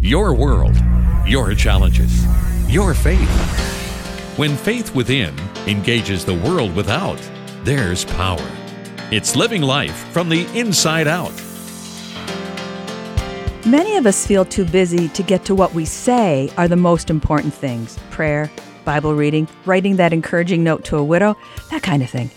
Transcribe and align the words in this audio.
Your 0.00 0.32
world, 0.32 0.76
your 1.26 1.56
challenges, 1.56 2.24
your 2.68 2.94
faith. 2.94 3.28
When 4.38 4.56
faith 4.56 4.94
within 4.94 5.36
engages 5.66 6.24
the 6.24 6.34
world 6.34 6.76
without, 6.76 7.18
there's 7.64 8.04
power. 8.04 8.48
It's 9.10 9.34
living 9.34 9.60
life 9.60 9.96
from 10.12 10.28
the 10.28 10.46
inside 10.56 11.08
out. 11.08 11.32
Many 13.66 13.96
of 13.96 14.06
us 14.06 14.24
feel 14.24 14.44
too 14.44 14.64
busy 14.64 15.08
to 15.08 15.22
get 15.24 15.44
to 15.46 15.56
what 15.56 15.74
we 15.74 15.84
say 15.84 16.48
are 16.56 16.68
the 16.68 16.76
most 16.76 17.10
important 17.10 17.52
things 17.52 17.98
prayer, 18.12 18.52
Bible 18.84 19.16
reading, 19.16 19.48
writing 19.64 19.96
that 19.96 20.12
encouraging 20.12 20.62
note 20.62 20.84
to 20.84 20.96
a 20.96 21.02
widow, 21.02 21.36
that 21.70 21.82
kind 21.82 22.04
of 22.04 22.08
thing. 22.08 22.30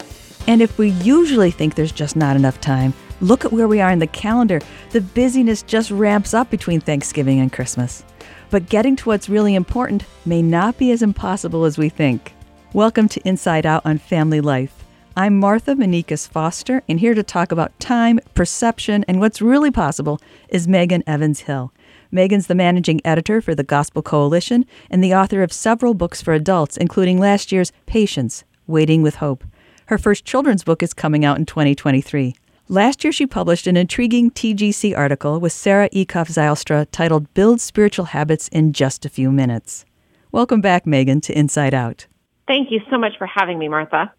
And 0.47 0.63
if 0.63 0.79
we 0.79 0.89
usually 0.89 1.51
think 1.51 1.75
there's 1.75 1.91
just 1.91 2.15
not 2.15 2.35
enough 2.35 2.59
time, 2.59 2.95
look 3.21 3.45
at 3.45 3.53
where 3.53 3.67
we 3.67 3.79
are 3.79 3.91
in 3.91 3.99
the 3.99 4.07
calendar. 4.07 4.59
The 4.89 5.01
busyness 5.01 5.61
just 5.61 5.91
ramps 5.91 6.33
up 6.33 6.49
between 6.49 6.81
Thanksgiving 6.81 7.39
and 7.39 7.53
Christmas. 7.53 8.03
But 8.49 8.67
getting 8.67 8.95
to 8.97 9.09
what's 9.09 9.29
really 9.29 9.53
important 9.53 10.05
may 10.25 10.41
not 10.41 10.77
be 10.77 10.91
as 10.91 11.03
impossible 11.03 11.63
as 11.63 11.77
we 11.77 11.87
think. 11.87 12.33
Welcome 12.73 13.07
to 13.09 13.21
Inside 13.27 13.65
Out 13.65 13.85
on 13.85 13.99
Family 13.99 14.41
Life. 14.41 14.83
I'm 15.15 15.39
Martha 15.39 15.75
Manikas 15.75 16.27
Foster, 16.27 16.81
and 16.89 16.99
here 16.99 17.13
to 17.13 17.21
talk 17.21 17.51
about 17.51 17.77
time, 17.79 18.19
perception, 18.33 19.05
and 19.07 19.19
what's 19.19 19.41
really 19.41 19.69
possible 19.69 20.19
is 20.49 20.67
Megan 20.67 21.03
Evans 21.05 21.41
Hill. 21.41 21.71
Megan's 22.11 22.47
the 22.47 22.55
managing 22.55 23.01
editor 23.05 23.39
for 23.39 23.53
the 23.53 23.63
Gospel 23.63 24.01
Coalition 24.01 24.65
and 24.89 25.03
the 25.03 25.13
author 25.13 25.43
of 25.43 25.53
several 25.53 25.93
books 25.93 26.21
for 26.21 26.33
adults, 26.33 26.75
including 26.75 27.19
last 27.19 27.51
year's 27.51 27.71
Patience 27.85 28.45
Waiting 28.67 29.01
with 29.01 29.15
Hope. 29.15 29.43
Her 29.87 29.97
first 29.97 30.25
children's 30.25 30.63
book 30.63 30.81
is 30.81 30.93
coming 30.93 31.23
out 31.23 31.37
in 31.37 31.45
2023. 31.45 32.35
Last 32.69 33.03
year, 33.03 33.11
she 33.11 33.27
published 33.27 33.67
an 33.67 33.75
intriguing 33.75 34.31
TGC 34.31 34.97
article 34.97 35.39
with 35.39 35.51
Sarah 35.51 35.89
Eekhoff 35.89 36.29
Zylstra 36.29 36.87
titled 36.91 37.33
Build 37.33 37.59
Spiritual 37.59 38.05
Habits 38.05 38.47
in 38.47 38.71
Just 38.71 39.05
a 39.05 39.09
Few 39.09 39.31
Minutes. 39.31 39.83
Welcome 40.31 40.61
back, 40.61 40.85
Megan, 40.85 41.19
to 41.21 41.37
Inside 41.37 41.73
Out. 41.73 42.07
Thank 42.47 42.71
you 42.71 42.79
so 42.89 42.97
much 42.97 43.13
for 43.17 43.27
having 43.27 43.59
me, 43.59 43.67
Martha. 43.67 44.13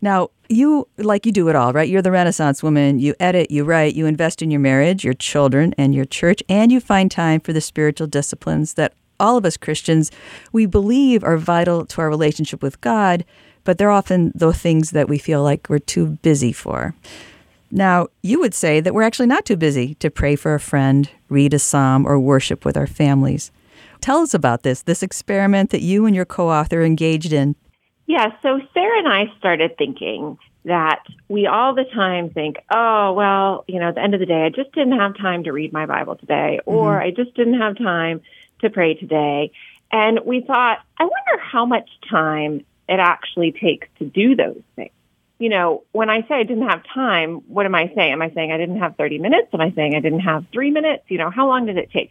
Now, 0.00 0.30
you, 0.48 0.88
like 0.98 1.26
you 1.26 1.32
do 1.32 1.48
it 1.48 1.54
all, 1.54 1.72
right? 1.72 1.88
You're 1.88 2.02
the 2.02 2.10
Renaissance 2.10 2.60
woman. 2.62 2.98
You 2.98 3.14
edit, 3.20 3.52
you 3.52 3.62
write, 3.62 3.94
you 3.94 4.06
invest 4.06 4.42
in 4.42 4.50
your 4.50 4.60
marriage, 4.60 5.04
your 5.04 5.14
children, 5.14 5.72
and 5.78 5.94
your 5.94 6.04
church, 6.04 6.42
and 6.48 6.72
you 6.72 6.80
find 6.80 7.08
time 7.10 7.40
for 7.40 7.52
the 7.52 7.60
spiritual 7.60 8.08
disciplines 8.08 8.74
that 8.74 8.94
all 9.20 9.36
of 9.36 9.46
us 9.46 9.56
Christians, 9.56 10.10
we 10.50 10.66
believe 10.66 11.22
are 11.22 11.38
vital 11.38 11.86
to 11.86 12.00
our 12.00 12.08
relationship 12.08 12.62
with 12.62 12.80
God, 12.80 13.24
but 13.62 13.78
they're 13.78 13.90
often 13.90 14.32
the 14.34 14.52
things 14.52 14.90
that 14.90 15.08
we 15.08 15.18
feel 15.18 15.44
like 15.44 15.68
we're 15.68 15.78
too 15.78 16.18
busy 16.22 16.52
for. 16.52 16.96
Now, 17.74 18.08
you 18.22 18.38
would 18.38 18.52
say 18.52 18.80
that 18.80 18.92
we're 18.92 19.02
actually 19.02 19.28
not 19.28 19.46
too 19.46 19.56
busy 19.56 19.94
to 19.94 20.10
pray 20.10 20.36
for 20.36 20.54
a 20.54 20.60
friend, 20.60 21.08
read 21.30 21.54
a 21.54 21.58
psalm, 21.58 22.06
or 22.06 22.20
worship 22.20 22.66
with 22.66 22.76
our 22.76 22.86
families. 22.86 23.50
Tell 24.02 24.18
us 24.18 24.34
about 24.34 24.62
this, 24.62 24.82
this 24.82 25.02
experiment 25.02 25.70
that 25.70 25.80
you 25.80 26.04
and 26.04 26.14
your 26.14 26.26
co 26.26 26.50
author 26.50 26.82
engaged 26.82 27.32
in. 27.32 27.56
Yeah, 28.06 28.26
so 28.42 28.60
Sarah 28.74 28.98
and 28.98 29.08
I 29.08 29.32
started 29.38 29.78
thinking 29.78 30.36
that 30.66 31.00
we 31.28 31.46
all 31.46 31.74
the 31.74 31.84
time 31.94 32.28
think, 32.28 32.56
oh, 32.70 33.14
well, 33.14 33.64
you 33.66 33.80
know, 33.80 33.88
at 33.88 33.94
the 33.94 34.02
end 34.02 34.12
of 34.12 34.20
the 34.20 34.26
day, 34.26 34.42
I 34.42 34.50
just 34.50 34.70
didn't 34.72 34.98
have 34.98 35.16
time 35.16 35.44
to 35.44 35.52
read 35.52 35.72
my 35.72 35.86
Bible 35.86 36.16
today, 36.16 36.60
or 36.66 36.92
mm-hmm. 36.92 37.06
I 37.06 37.10
just 37.10 37.34
didn't 37.34 37.58
have 37.58 37.78
time 37.78 38.20
to 38.60 38.68
pray 38.68 38.94
today. 38.94 39.50
And 39.90 40.20
we 40.26 40.42
thought, 40.42 40.80
I 40.98 41.04
wonder 41.04 41.42
how 41.42 41.64
much 41.64 41.88
time 42.10 42.66
it 42.86 43.00
actually 43.00 43.52
takes 43.52 43.88
to 43.98 44.04
do 44.04 44.36
those 44.36 44.60
things. 44.76 44.92
You 45.42 45.48
know, 45.48 45.82
when 45.90 46.08
I 46.08 46.20
say 46.28 46.34
I 46.36 46.44
didn't 46.44 46.68
have 46.68 46.82
time, 46.94 47.42
what 47.48 47.66
am 47.66 47.74
I 47.74 47.90
saying? 47.96 48.12
Am 48.12 48.22
I 48.22 48.30
saying 48.32 48.52
I 48.52 48.58
didn't 48.58 48.78
have 48.78 48.94
30 48.94 49.18
minutes? 49.18 49.48
Am 49.52 49.60
I 49.60 49.72
saying 49.72 49.96
I 49.96 50.00
didn't 50.00 50.20
have 50.20 50.44
three 50.52 50.70
minutes? 50.70 51.02
You 51.08 51.18
know, 51.18 51.30
how 51.30 51.48
long 51.48 51.66
did 51.66 51.78
it 51.78 51.90
take? 51.90 52.10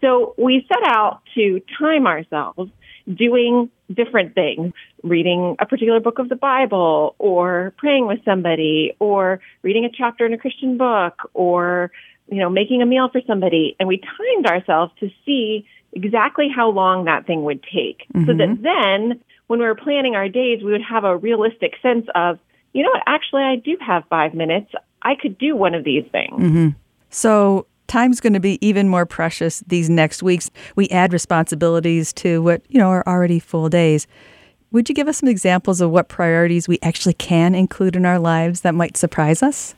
So 0.00 0.36
we 0.38 0.64
set 0.68 0.84
out 0.84 1.22
to 1.34 1.60
time 1.76 2.06
ourselves 2.06 2.70
doing 3.12 3.68
different 3.92 4.36
things, 4.36 4.74
reading 5.02 5.56
a 5.58 5.66
particular 5.66 5.98
book 5.98 6.20
of 6.20 6.28
the 6.28 6.36
Bible 6.36 7.16
or 7.18 7.74
praying 7.78 8.06
with 8.06 8.20
somebody 8.24 8.94
or 9.00 9.40
reading 9.62 9.84
a 9.84 9.90
chapter 9.90 10.24
in 10.24 10.32
a 10.32 10.38
Christian 10.38 10.78
book 10.78 11.14
or, 11.34 11.90
you 12.30 12.38
know, 12.38 12.48
making 12.48 12.80
a 12.80 12.86
meal 12.86 13.08
for 13.10 13.22
somebody. 13.26 13.74
And 13.80 13.88
we 13.88 14.00
timed 14.00 14.46
ourselves 14.46 14.92
to 15.00 15.10
see 15.26 15.66
exactly 15.92 16.46
how 16.54 16.70
long 16.70 17.06
that 17.06 17.26
thing 17.26 17.42
would 17.42 17.64
take 17.64 18.06
mm-hmm. 18.14 18.26
so 18.26 18.34
that 18.34 18.58
then 18.62 19.20
when 19.48 19.58
we 19.58 19.66
were 19.66 19.74
planning 19.74 20.14
our 20.14 20.28
days, 20.28 20.62
we 20.62 20.70
would 20.70 20.82
have 20.88 21.02
a 21.02 21.16
realistic 21.16 21.72
sense 21.82 22.06
of, 22.14 22.38
you 22.72 22.82
know 22.82 22.90
what, 22.92 23.02
actually, 23.06 23.42
I 23.42 23.56
do 23.56 23.76
have 23.80 24.04
five 24.10 24.34
minutes. 24.34 24.72
I 25.02 25.14
could 25.14 25.38
do 25.38 25.56
one 25.56 25.74
of 25.74 25.84
these 25.84 26.04
things. 26.10 26.40
Mm-hmm. 26.40 26.68
So 27.10 27.66
time's 27.86 28.20
going 28.20 28.34
to 28.34 28.40
be 28.40 28.58
even 28.66 28.88
more 28.88 29.06
precious 29.06 29.60
these 29.66 29.88
next 29.88 30.22
weeks. 30.22 30.50
We 30.76 30.88
add 30.90 31.12
responsibilities 31.12 32.12
to 32.14 32.42
what, 32.42 32.62
you 32.68 32.78
know, 32.78 32.88
are 32.88 33.06
already 33.06 33.38
full 33.38 33.68
days. 33.68 34.06
Would 34.70 34.88
you 34.88 34.94
give 34.94 35.08
us 35.08 35.18
some 35.18 35.28
examples 35.28 35.80
of 35.80 35.90
what 35.90 36.08
priorities 36.08 36.68
we 36.68 36.78
actually 36.82 37.14
can 37.14 37.54
include 37.54 37.96
in 37.96 38.04
our 38.04 38.18
lives 38.18 38.60
that 38.60 38.74
might 38.74 38.96
surprise 38.96 39.42
us? 39.42 39.74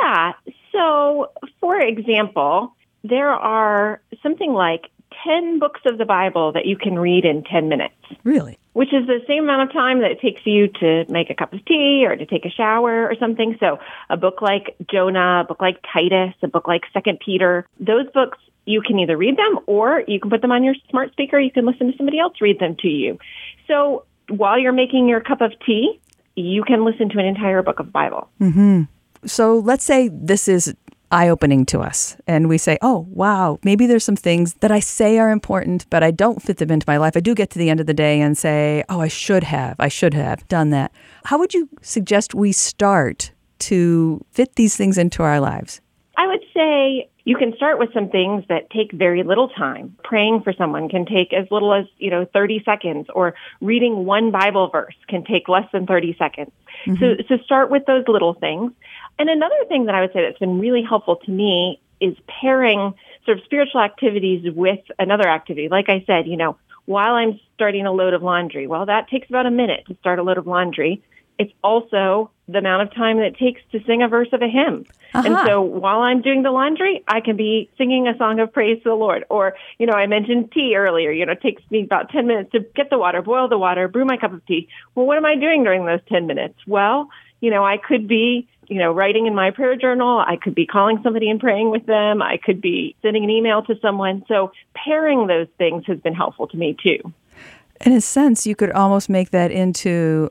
Yeah. 0.00 0.32
So, 0.70 1.32
for 1.60 1.78
example, 1.80 2.74
there 3.02 3.30
are 3.30 4.00
something 4.22 4.52
like 4.52 4.90
10 5.24 5.58
books 5.58 5.80
of 5.86 5.98
the 5.98 6.04
Bible 6.04 6.52
that 6.52 6.66
you 6.66 6.76
can 6.76 6.98
read 6.98 7.24
in 7.24 7.44
10 7.44 7.68
minutes. 7.68 7.94
Really? 8.24 8.58
Which 8.72 8.92
is 8.92 9.06
the 9.06 9.20
same 9.26 9.44
amount 9.44 9.68
of 9.68 9.72
time 9.72 10.00
that 10.00 10.10
it 10.10 10.20
takes 10.20 10.40
you 10.44 10.68
to 10.80 11.04
make 11.08 11.30
a 11.30 11.34
cup 11.34 11.52
of 11.52 11.64
tea 11.64 12.04
or 12.06 12.16
to 12.16 12.26
take 12.26 12.44
a 12.44 12.50
shower 12.50 13.06
or 13.06 13.14
something. 13.18 13.56
So 13.60 13.78
a 14.08 14.16
book 14.16 14.40
like 14.40 14.76
Jonah, 14.90 15.42
a 15.42 15.44
book 15.46 15.60
like 15.60 15.78
Titus, 15.92 16.34
a 16.42 16.48
book 16.48 16.66
like 16.66 16.82
Second 16.92 17.20
Peter, 17.24 17.66
those 17.78 18.06
books 18.12 18.38
you 18.64 18.80
can 18.80 18.98
either 18.98 19.16
read 19.16 19.36
them 19.36 19.58
or 19.66 20.04
you 20.06 20.20
can 20.20 20.30
put 20.30 20.40
them 20.40 20.52
on 20.52 20.62
your 20.64 20.74
smart 20.90 21.12
speaker. 21.12 21.38
You 21.38 21.50
can 21.50 21.66
listen 21.66 21.90
to 21.90 21.96
somebody 21.96 22.18
else 22.18 22.40
read 22.40 22.58
them 22.60 22.76
to 22.80 22.88
you. 22.88 23.18
So 23.66 24.04
while 24.28 24.58
you're 24.58 24.72
making 24.72 25.08
your 25.08 25.20
cup 25.20 25.40
of 25.40 25.52
tea, 25.66 26.00
you 26.36 26.62
can 26.64 26.84
listen 26.84 27.08
to 27.10 27.18
an 27.18 27.26
entire 27.26 27.62
book 27.62 27.80
of 27.80 27.92
Bible. 27.92 28.28
Mm-hmm. 28.40 28.82
So 29.26 29.58
let's 29.58 29.84
say 29.84 30.08
this 30.08 30.48
is 30.48 30.74
eye 31.12 31.28
opening 31.28 31.64
to 31.66 31.80
us. 31.80 32.16
And 32.26 32.48
we 32.48 32.58
say, 32.58 32.78
oh, 32.82 33.06
wow, 33.10 33.58
maybe 33.62 33.86
there's 33.86 34.04
some 34.04 34.16
things 34.16 34.54
that 34.54 34.72
I 34.72 34.80
say 34.80 35.18
are 35.18 35.30
important, 35.30 35.86
but 35.90 36.02
I 36.02 36.10
don't 36.10 36.42
fit 36.42 36.56
them 36.56 36.70
into 36.70 36.84
my 36.88 36.96
life. 36.96 37.16
I 37.16 37.20
do 37.20 37.34
get 37.34 37.50
to 37.50 37.58
the 37.58 37.70
end 37.70 37.80
of 37.80 37.86
the 37.86 37.94
day 37.94 38.20
and 38.20 38.36
say, 38.36 38.82
oh, 38.88 39.00
I 39.00 39.08
should 39.08 39.44
have, 39.44 39.76
I 39.78 39.88
should 39.88 40.14
have 40.14 40.46
done 40.48 40.70
that. 40.70 40.90
How 41.24 41.38
would 41.38 41.54
you 41.54 41.68
suggest 41.82 42.34
we 42.34 42.52
start 42.52 43.30
to 43.60 44.24
fit 44.32 44.56
these 44.56 44.74
things 44.74 44.98
into 44.98 45.22
our 45.22 45.38
lives? 45.38 45.80
I 46.16 46.26
would 46.26 46.42
say 46.54 47.08
you 47.24 47.36
can 47.36 47.54
start 47.56 47.78
with 47.78 47.92
some 47.94 48.08
things 48.08 48.44
that 48.48 48.70
take 48.70 48.92
very 48.92 49.22
little 49.22 49.48
time. 49.48 49.96
Praying 50.02 50.42
for 50.42 50.52
someone 50.52 50.88
can 50.88 51.06
take 51.06 51.32
as 51.32 51.46
little 51.50 51.72
as, 51.72 51.86
you 51.98 52.10
know, 52.10 52.26
30 52.32 52.62
seconds 52.64 53.06
or 53.14 53.34
reading 53.60 54.04
one 54.04 54.30
Bible 54.30 54.68
verse 54.68 54.94
can 55.08 55.24
take 55.24 55.48
less 55.48 55.66
than 55.72 55.86
30 55.86 56.16
seconds. 56.18 56.50
Mm-hmm. 56.86 57.22
So, 57.28 57.36
so 57.36 57.42
start 57.44 57.70
with 57.70 57.86
those 57.86 58.04
little 58.08 58.34
things. 58.34 58.72
And 59.18 59.28
another 59.28 59.64
thing 59.68 59.86
that 59.86 59.94
I 59.94 60.00
would 60.00 60.12
say 60.12 60.22
that's 60.22 60.38
been 60.38 60.58
really 60.58 60.82
helpful 60.82 61.16
to 61.16 61.30
me 61.30 61.80
is 62.00 62.16
pairing 62.26 62.94
sort 63.24 63.38
of 63.38 63.44
spiritual 63.44 63.80
activities 63.80 64.44
with 64.54 64.80
another 64.98 65.28
activity. 65.28 65.68
Like 65.68 65.88
I 65.88 66.02
said, 66.06 66.26
you 66.26 66.36
know, 66.36 66.56
while 66.84 67.14
I'm 67.14 67.38
starting 67.54 67.86
a 67.86 67.92
load 67.92 68.14
of 68.14 68.22
laundry, 68.22 68.66
well, 68.66 68.86
that 68.86 69.08
takes 69.08 69.28
about 69.28 69.46
a 69.46 69.50
minute 69.50 69.84
to 69.86 69.96
start 70.00 70.18
a 70.18 70.22
load 70.22 70.38
of 70.38 70.46
laundry. 70.46 71.02
It's 71.38 71.52
also 71.62 72.30
the 72.48 72.58
amount 72.58 72.82
of 72.82 72.94
time 72.94 73.18
that 73.18 73.26
it 73.26 73.36
takes 73.38 73.60
to 73.72 73.82
sing 73.84 74.02
a 74.02 74.08
verse 74.08 74.28
of 74.32 74.42
a 74.42 74.48
hymn. 74.48 74.84
Uh-huh. 75.14 75.22
And 75.26 75.46
so 75.46 75.60
while 75.62 76.00
I'm 76.00 76.20
doing 76.20 76.42
the 76.42 76.50
laundry, 76.50 77.02
I 77.06 77.20
can 77.20 77.36
be 77.36 77.70
singing 77.78 78.08
a 78.08 78.16
song 78.18 78.40
of 78.40 78.52
praise 78.52 78.82
to 78.82 78.90
the 78.90 78.94
Lord. 78.94 79.24
Or, 79.30 79.54
you 79.78 79.86
know, 79.86 79.94
I 79.94 80.06
mentioned 80.06 80.52
tea 80.52 80.74
earlier. 80.76 81.10
You 81.10 81.24
know, 81.26 81.32
it 81.32 81.40
takes 81.40 81.62
me 81.70 81.84
about 81.84 82.10
10 82.10 82.26
minutes 82.26 82.52
to 82.52 82.60
get 82.74 82.90
the 82.90 82.98
water, 82.98 83.22
boil 83.22 83.48
the 83.48 83.58
water, 83.58 83.88
brew 83.88 84.04
my 84.04 84.16
cup 84.16 84.32
of 84.32 84.44
tea. 84.46 84.68
Well, 84.94 85.06
what 85.06 85.16
am 85.16 85.24
I 85.24 85.36
doing 85.36 85.64
during 85.64 85.86
those 85.86 86.00
10 86.08 86.26
minutes? 86.26 86.58
Well, 86.66 87.08
you 87.40 87.50
know, 87.50 87.64
I 87.64 87.76
could 87.76 88.06
be 88.06 88.48
you 88.68 88.78
know, 88.78 88.92
writing 88.92 89.26
in 89.26 89.34
my 89.34 89.50
prayer 89.50 89.76
journal. 89.76 90.22
I 90.26 90.36
could 90.36 90.54
be 90.54 90.66
calling 90.66 91.00
somebody 91.02 91.28
and 91.28 91.40
praying 91.40 91.70
with 91.70 91.86
them. 91.86 92.22
I 92.22 92.38
could 92.38 92.60
be 92.60 92.96
sending 93.02 93.24
an 93.24 93.30
email 93.30 93.62
to 93.64 93.74
someone. 93.80 94.24
So 94.28 94.52
pairing 94.74 95.26
those 95.26 95.48
things 95.58 95.84
has 95.86 95.98
been 95.98 96.14
helpful 96.14 96.46
to 96.48 96.56
me 96.56 96.76
too. 96.82 97.12
In 97.84 97.92
a 97.92 98.00
sense, 98.00 98.46
you 98.46 98.54
could 98.54 98.70
almost 98.70 99.08
make 99.08 99.30
that 99.30 99.50
into 99.50 100.30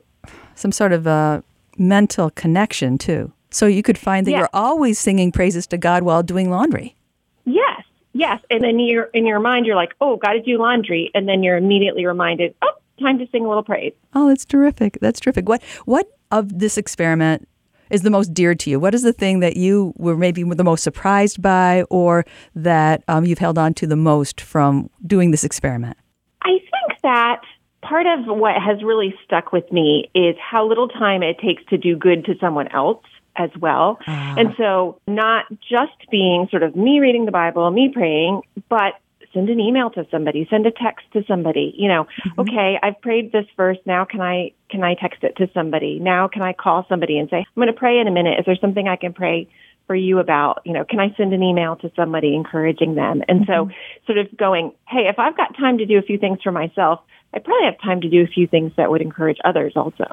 some 0.54 0.72
sort 0.72 0.92
of 0.92 1.06
a 1.06 1.44
mental 1.78 2.30
connection 2.30 2.98
too. 2.98 3.32
So 3.50 3.66
you 3.66 3.82
could 3.82 3.98
find 3.98 4.26
that 4.26 4.30
yes. 4.30 4.38
you're 4.38 4.50
always 4.54 4.98
singing 4.98 5.30
praises 5.30 5.66
to 5.68 5.78
God 5.78 6.02
while 6.02 6.22
doing 6.22 6.50
laundry. 6.50 6.96
Yes, 7.44 7.82
yes. 8.14 8.40
And 8.50 8.62
then 8.62 8.78
you're 8.78 9.10
in 9.12 9.26
your 9.26 9.40
mind, 9.40 9.66
you're 9.66 9.76
like, 9.76 9.94
oh, 10.00 10.16
got 10.16 10.32
to 10.32 10.40
do 10.40 10.58
laundry, 10.58 11.10
and 11.14 11.28
then 11.28 11.42
you're 11.42 11.58
immediately 11.58 12.06
reminded, 12.06 12.54
oh, 12.62 12.72
time 13.00 13.18
to 13.18 13.28
sing 13.30 13.44
a 13.44 13.48
little 13.48 13.62
praise. 13.62 13.92
Oh, 14.14 14.28
that's 14.28 14.44
terrific. 14.44 14.98
That's 15.00 15.20
terrific. 15.20 15.48
What 15.48 15.62
what 15.84 16.08
of 16.30 16.58
this 16.58 16.78
experiment 16.78 17.46
is 17.92 18.02
the 18.02 18.10
most 18.10 18.34
dear 18.34 18.54
to 18.54 18.70
you? 18.70 18.80
What 18.80 18.94
is 18.94 19.02
the 19.02 19.12
thing 19.12 19.40
that 19.40 19.56
you 19.56 19.92
were 19.96 20.16
maybe 20.16 20.42
the 20.42 20.64
most 20.64 20.82
surprised 20.82 21.40
by 21.40 21.82
or 21.90 22.24
that 22.54 23.04
um, 23.06 23.24
you've 23.24 23.38
held 23.38 23.58
on 23.58 23.74
to 23.74 23.86
the 23.86 23.96
most 23.96 24.40
from 24.40 24.90
doing 25.06 25.30
this 25.30 25.44
experiment? 25.44 25.96
I 26.42 26.58
think 26.58 27.00
that 27.02 27.42
part 27.82 28.06
of 28.06 28.26
what 28.26 28.60
has 28.60 28.82
really 28.82 29.14
stuck 29.24 29.52
with 29.52 29.70
me 29.70 30.10
is 30.14 30.34
how 30.40 30.66
little 30.66 30.88
time 30.88 31.22
it 31.22 31.38
takes 31.38 31.62
to 31.66 31.76
do 31.76 31.96
good 31.96 32.24
to 32.24 32.34
someone 32.40 32.68
else 32.68 33.04
as 33.36 33.50
well. 33.60 33.98
Uh. 34.06 34.34
And 34.38 34.54
so 34.56 34.98
not 35.06 35.46
just 35.60 36.10
being 36.10 36.48
sort 36.50 36.62
of 36.62 36.74
me 36.74 37.00
reading 37.00 37.26
the 37.26 37.32
Bible, 37.32 37.70
me 37.70 37.90
praying, 37.92 38.42
but 38.68 38.94
send 39.34 39.48
an 39.48 39.60
email 39.60 39.90
to 39.90 40.06
somebody, 40.10 40.46
send 40.50 40.66
a 40.66 40.70
text 40.70 41.06
to 41.12 41.22
somebody, 41.26 41.74
you 41.76 41.88
know, 41.88 42.04
mm-hmm. 42.04 42.40
okay, 42.40 42.78
I've 42.82 43.00
prayed 43.00 43.32
this 43.32 43.46
verse. 43.56 43.78
Now 43.86 44.04
can 44.04 44.20
I, 44.20 44.52
can 44.70 44.82
I 44.82 44.94
text 44.94 45.22
it 45.22 45.36
to 45.36 45.48
somebody? 45.54 45.98
Now 45.98 46.28
can 46.28 46.42
I 46.42 46.52
call 46.52 46.86
somebody 46.88 47.18
and 47.18 47.28
say, 47.30 47.38
I'm 47.38 47.46
going 47.54 47.68
to 47.68 47.72
pray 47.72 47.98
in 47.98 48.08
a 48.08 48.12
minute. 48.12 48.38
Is 48.38 48.46
there 48.46 48.56
something 48.60 48.88
I 48.88 48.96
can 48.96 49.12
pray 49.12 49.48
for 49.86 49.96
you 49.96 50.18
about, 50.18 50.62
you 50.64 50.72
know, 50.72 50.84
can 50.84 51.00
I 51.00 51.14
send 51.16 51.32
an 51.32 51.42
email 51.42 51.76
to 51.76 51.90
somebody 51.96 52.34
encouraging 52.34 52.94
them? 52.94 53.22
And 53.28 53.46
mm-hmm. 53.46 53.70
so 53.70 53.74
sort 54.06 54.18
of 54.18 54.36
going, 54.36 54.72
hey, 54.88 55.08
if 55.08 55.18
I've 55.18 55.36
got 55.36 55.56
time 55.56 55.78
to 55.78 55.86
do 55.86 55.98
a 55.98 56.02
few 56.02 56.18
things 56.18 56.38
for 56.42 56.52
myself, 56.52 57.00
I 57.34 57.38
probably 57.38 57.66
have 57.66 57.80
time 57.80 58.02
to 58.02 58.08
do 58.08 58.22
a 58.22 58.26
few 58.26 58.46
things 58.46 58.72
that 58.76 58.90
would 58.90 59.00
encourage 59.00 59.38
others 59.44 59.72
also. 59.74 60.04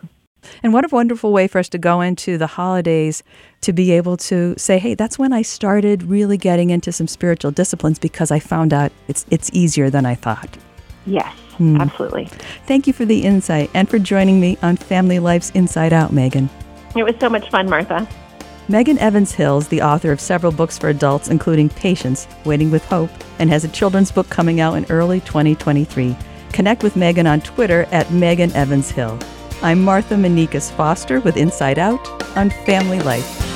And 0.64 0.74
what 0.74 0.86
a 0.86 0.94
wonderful 0.94 1.32
way 1.32 1.48
for 1.48 1.60
us 1.60 1.70
to 1.70 1.78
go 1.78 2.02
into 2.02 2.38
the 2.38 2.48
holidays 2.48 3.24
to 3.62 3.74
be 3.74 3.92
able 3.92 4.18
to 4.18 4.56
say, 4.58 4.78
hey, 4.80 4.96
that's 4.96 5.20
when 5.20 5.34
I 5.34 5.42
started 5.42 6.04
really 6.04 6.38
getting 6.38 6.70
into 6.70 6.92
some 6.92 7.08
spiritual 7.08 7.52
disciplines 7.52 8.00
because 8.00 8.32
I 8.32 8.40
found 8.40 8.74
out 8.74 8.92
it's, 9.08 9.26
it's 9.30 9.50
easier 9.54 9.90
than 9.90 10.06
I 10.06 10.16
thought. 10.16 10.58
Yes, 11.06 11.34
hmm. 11.58 11.78
absolutely. 11.78 12.26
Thank 12.66 12.88
you 12.88 12.94
for 12.94 13.06
the 13.06 13.24
insight 13.24 13.70
and 13.74 13.90
for 13.90 14.00
joining 14.00 14.40
me 14.40 14.58
on 14.62 14.78
Family 14.78 15.20
Life's 15.20 15.50
Inside 15.52 15.94
Out, 15.94 16.14
Megan. 16.14 16.50
It 16.96 17.04
was 17.04 17.16
so 17.20 17.30
much 17.30 17.50
fun, 17.50 17.70
Martha. 17.70 18.08
Megan 18.70 19.00
Evans 19.00 19.32
Hill 19.32 19.58
is 19.58 19.68
the 19.70 19.82
author 19.82 20.12
of 20.12 20.22
several 20.22 20.52
books 20.52 20.78
for 20.78 20.90
adults, 20.90 21.28
including 21.28 21.70
Patience, 21.70 22.28
Waiting 22.46 22.70
with 22.70 22.86
Hope, 22.86 23.10
and 23.40 23.50
has 23.50 23.64
a 23.64 23.68
children's 23.70 24.12
book 24.12 24.30
coming 24.30 24.60
out 24.60 24.76
in 24.76 24.86
early 24.92 25.22
2023. 25.22 26.16
Connect 26.54 26.84
with 26.84 26.96
Megan 26.96 27.26
on 27.26 27.42
Twitter 27.42 27.88
at 27.92 28.12
Megan 28.12 28.52
Evans 28.54 28.92
Hill. 28.92 29.18
I'm 29.62 29.84
Martha 29.84 30.16
Manikas 30.16 30.72
Foster 30.72 31.20
with 31.20 31.36
Inside 31.36 31.80
Out 31.80 32.08
on 32.38 32.50
Family 32.50 33.02
Life. 33.02 33.49